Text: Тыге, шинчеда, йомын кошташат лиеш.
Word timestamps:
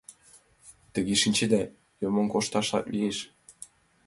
Тыге, 0.93 1.15
шинчеда, 1.21 1.61
йомын 2.01 2.27
кошташат 2.33 2.85
лиеш. 2.93 3.17